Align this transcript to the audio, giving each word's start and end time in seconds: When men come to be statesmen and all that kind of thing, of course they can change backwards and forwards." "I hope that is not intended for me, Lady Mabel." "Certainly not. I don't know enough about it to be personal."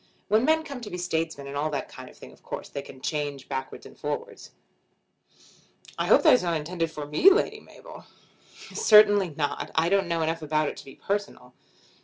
When 0.29 0.45
men 0.45 0.63
come 0.63 0.81
to 0.81 0.89
be 0.89 0.97
statesmen 0.97 1.45
and 1.45 1.55
all 1.55 1.69
that 1.69 1.87
kind 1.87 2.09
of 2.09 2.17
thing, 2.17 2.31
of 2.31 2.41
course 2.41 2.69
they 2.69 2.81
can 2.81 3.01
change 3.01 3.47
backwards 3.47 3.85
and 3.85 3.95
forwards." 3.95 4.49
"I 5.95 6.07
hope 6.07 6.23
that 6.23 6.33
is 6.33 6.41
not 6.41 6.57
intended 6.57 6.89
for 6.89 7.05
me, 7.05 7.29
Lady 7.29 7.59
Mabel." 7.59 8.05
"Certainly 8.73 9.35
not. 9.37 9.69
I 9.75 9.89
don't 9.89 10.07
know 10.07 10.23
enough 10.23 10.41
about 10.41 10.69
it 10.69 10.77
to 10.77 10.85
be 10.85 10.95
personal." 10.95 11.53